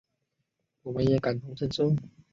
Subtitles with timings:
[0.81, 1.95] 我们也感同身受